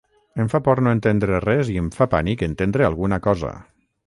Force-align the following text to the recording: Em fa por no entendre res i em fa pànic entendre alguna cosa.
Em 0.43 0.47
fa 0.53 0.61
por 0.67 0.79
no 0.87 0.93
entendre 0.97 1.41
res 1.45 1.69
i 1.75 1.77
em 1.83 1.93
fa 1.99 2.09
pànic 2.15 2.45
entendre 2.49 2.89
alguna 2.89 3.23
cosa. 3.29 3.55